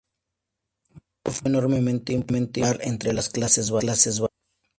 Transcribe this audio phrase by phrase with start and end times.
[1.23, 4.19] Esto fue enormemente impopular entre las clases bajas.